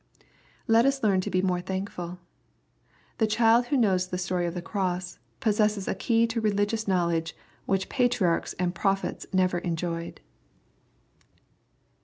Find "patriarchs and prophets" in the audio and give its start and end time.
7.87-9.27